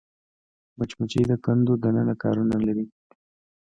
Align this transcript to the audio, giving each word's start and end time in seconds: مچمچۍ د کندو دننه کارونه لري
مچمچۍ 0.77 1.23
د 1.27 1.33
کندو 1.43 1.73
دننه 1.83 2.15
کارونه 2.23 2.55
لري 2.65 2.85